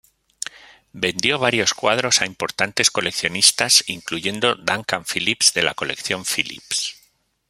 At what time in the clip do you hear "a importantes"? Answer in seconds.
2.21-2.89